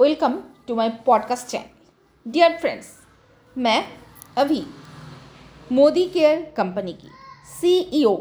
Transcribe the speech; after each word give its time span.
Welcome 0.00 0.36
to 0.66 0.74
my 0.74 0.88
podcast 1.06 1.46
channel 1.46 2.30
dear 2.32 2.56
friends 2.58 2.86
मैं 3.56 3.80
अभी 4.38 4.62
Modi 5.72 6.04
care 6.08 6.40
company 6.56 6.92
की 6.92 7.08
सीईओ 7.50 8.14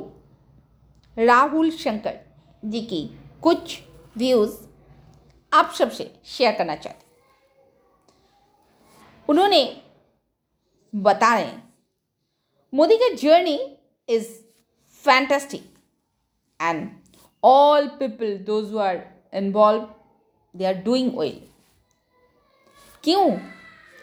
राहुल 1.17 1.69
शंकर 1.71 2.17
जी 2.63 2.81
की 2.81 2.99
कुछ 3.43 3.79
व्यूज़ 4.17 4.57
आप 5.51 5.71
सबसे 5.77 6.11
शेयर 6.27 6.55
करना 6.57 6.75
चाहते 6.75 7.07
उन्होंने 9.29 9.61
बता 10.93 11.33
रहे 11.35 11.51
मोदी 12.73 12.97
का 12.97 13.13
journey 13.15 13.57
is 14.09 14.27
fantastic 15.05 15.73
and 16.59 16.87
all 17.43 17.85
people, 17.99 18.37
those 18.45 18.71
who 18.71 18.79
are 18.79 19.03
involved, 19.33 19.87
they 20.55 20.65
are 20.65 20.79
doing 20.87 21.13
well. 21.15 21.37
क्यों? 23.03 23.29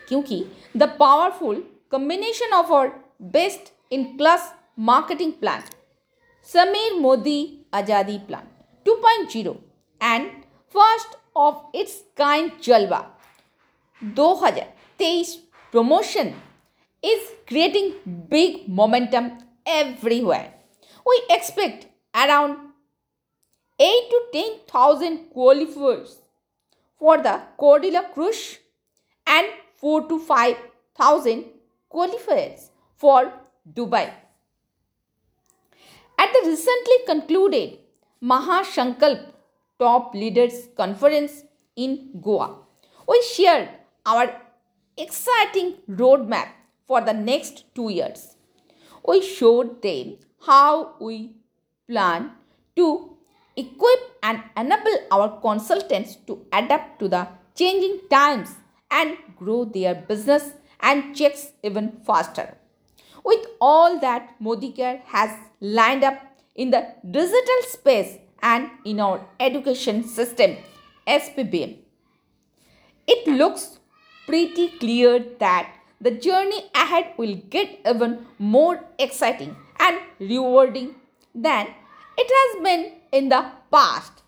क्योंकि 0.09 0.45
the 0.77 0.88
powerful 1.00 1.62
combination 1.92 2.52
of 2.54 2.73
our 2.73 2.88
best 3.32 3.73
in 3.92 4.04
class 4.16 4.52
marketing 4.88 5.32
plan 5.41 5.62
Sameer 6.48 6.98
Modi 7.01 7.38
Azadi 7.74 8.18
plan 8.27 8.48
2.0 8.87 9.54
and 10.01 10.30
first 10.74 11.16
of 11.37 11.77
its 11.77 12.01
kind 12.16 12.51
Jalwa 12.62 13.01
2023 14.02 15.34
promotion 15.74 16.34
is 17.02 17.32
creating 17.48 17.92
big 18.30 18.60
momentum 18.74 19.30
every 19.68 20.18
everywhere 20.18 20.52
we 21.06 21.16
expect 21.34 21.87
around 22.15 22.56
eight 23.80 24.10
to 24.10 24.18
ten 24.32 24.54
thousand 24.74 25.18
qualifiers 25.32 26.16
for 27.02 27.20
the 27.20 27.40
Cordelia 27.59 28.01
cruise 28.15 28.46
2024 28.46 28.65
and 29.26 29.46
4 29.76 30.08
to 30.08 30.18
5,000 30.18 31.45
qualifiers 31.92 32.70
for 32.96 33.32
Dubai. 33.73 34.12
At 36.18 36.32
the 36.32 36.48
recently 36.48 36.98
concluded 37.06 37.78
Mahashankalp 38.23 39.32
Top 39.78 40.14
Leaders 40.14 40.68
Conference 40.76 41.45
in 41.76 42.10
Goa, 42.23 42.56
we 43.06 43.23
shared 43.23 43.68
our 44.06 44.32
exciting 44.96 45.74
roadmap 45.90 46.48
for 46.86 47.01
the 47.01 47.12
next 47.12 47.64
two 47.74 47.90
years. 47.90 48.36
We 49.06 49.20
showed 49.20 49.82
them 49.82 50.16
how 50.46 50.95
we 51.01 51.36
plan 51.88 52.30
to 52.76 53.16
equip 53.56 54.01
and 54.23 54.42
enable 54.56 54.96
our 55.10 55.40
consultants 55.40 56.16
to 56.26 56.46
adapt 56.52 56.98
to 57.01 57.08
the 57.08 57.29
changing 57.54 58.01
times 58.10 58.54
and 58.90 59.16
grow 59.37 59.65
their 59.65 59.95
business 59.95 60.52
and 60.80 61.15
checks 61.15 61.52
even 61.62 62.01
faster. 62.06 62.56
With 63.24 63.46
all 63.60 63.98
that 64.00 64.34
Modicare 64.41 65.00
has 65.06 65.31
lined 65.60 66.04
up 66.04 66.20
in 66.54 66.70
the 66.70 66.87
digital 67.10 67.62
space 67.62 68.19
and 68.42 68.70
in 68.84 69.00
our 69.00 69.26
education 69.41 70.04
system, 70.04 70.56
SPBM, 71.06 71.78
it 73.06 73.26
looks 73.26 73.78
pretty 74.26 74.69
clear 74.78 75.19
that 75.38 75.72
the 76.00 76.10
journey 76.10 76.70
ahead 76.75 77.14
will 77.16 77.37
get 77.48 77.81
even 77.88 78.26
more 78.38 78.84
exciting 78.98 79.56
and 79.78 79.98
rewarding 80.19 80.94
than 81.34 81.69
it 82.19 82.31
has 82.38 82.62
been 82.62 82.92
in 83.12 83.28
the 83.28 83.50
past. 83.70 84.22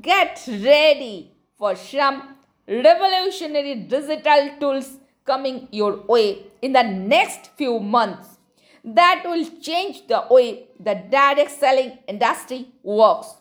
Get 0.00 0.42
ready 0.48 1.32
for 1.58 1.74
some 1.74 2.36
revolutionary 2.66 3.74
digital 3.74 4.50
tools 4.60 4.98
coming 5.24 5.68
your 5.70 5.96
way 6.06 6.46
in 6.62 6.72
the 6.72 6.82
next 6.82 7.50
few 7.56 7.78
months 7.78 8.38
that 8.84 9.22
will 9.24 9.44
change 9.60 10.06
the 10.06 10.24
way 10.30 10.68
the 10.78 10.94
direct 11.10 11.50
selling 11.50 11.98
industry 12.08 12.68
works. 12.82 13.34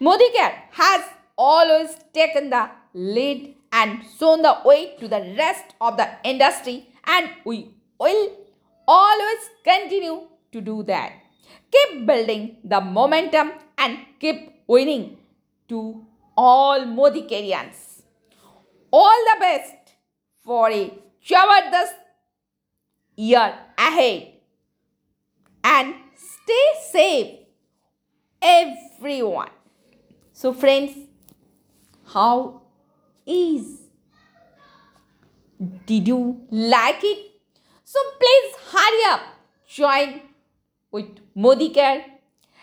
Modicare 0.00 0.54
has 0.72 1.02
always 1.38 1.96
taken 2.12 2.50
the 2.50 2.68
lead 2.94 3.54
and 3.72 4.02
shown 4.18 4.42
the 4.42 4.56
way 4.64 4.96
to 4.98 5.08
the 5.08 5.34
rest 5.38 5.74
of 5.80 5.96
the 5.96 6.08
industry 6.24 6.88
and 7.04 7.30
we 7.44 7.70
will 7.98 8.30
always 8.86 9.50
continue 9.64 10.22
to 10.52 10.60
do 10.60 10.82
that. 10.82 11.12
Keep 11.70 12.06
building 12.06 12.56
the 12.64 12.80
momentum 12.80 13.52
and 13.78 13.98
keep 14.18 14.62
winning 14.66 15.18
to 15.68 16.04
all 16.36 16.80
Modicarians. 16.80 18.02
All 18.92 19.24
the 19.24 19.40
best 19.40 19.74
for 20.44 20.70
a 20.70 20.92
Jabardast 21.24 21.94
year 23.16 23.54
ahead 23.76 24.32
and 25.64 25.94
stay 26.14 26.66
safe 26.90 27.36
everyone. 28.40 29.50
So 30.32 30.52
friends, 30.52 30.92
how 32.06 32.62
is. 33.26 33.80
Did 35.86 36.06
you 36.06 36.46
like 36.50 37.02
it? 37.02 37.30
So 37.82 37.98
please 38.20 38.54
hurry 38.70 39.12
up, 39.12 39.20
join 39.66 40.20
with 40.90 41.06
Modicare. 41.36 42.04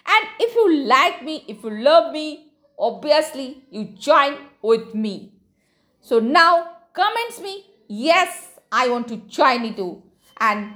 And 0.05 0.27
if 0.39 0.55
you 0.55 0.85
like 0.85 1.23
me, 1.23 1.43
if 1.47 1.63
you 1.63 1.71
love 1.71 2.13
me, 2.13 2.42
obviously 2.77 3.63
you 3.69 3.85
join 3.85 4.37
with 4.61 4.93
me. 4.93 5.31
So 6.01 6.19
now 6.19 6.69
comments 6.93 7.39
me, 7.41 7.65
yes, 7.87 8.49
I 8.71 8.89
want 8.89 9.07
to 9.09 9.17
join 9.17 9.65
it 9.65 9.75
too. 9.77 10.01
And 10.39 10.73